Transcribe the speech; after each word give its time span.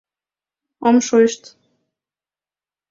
Ом 0.87 0.97
шойышт... 1.07 1.43